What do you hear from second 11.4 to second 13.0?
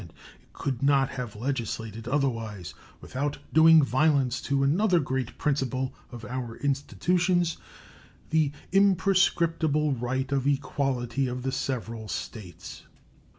the several States.